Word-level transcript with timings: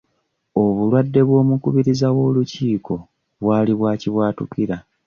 Obulwadde 0.63 1.21
bw'omukubiriza 1.27 2.07
w'olukiiko 2.15 2.95
bwali 3.41 3.73
bwa 3.79 3.91
kibwatukira. 4.01 4.75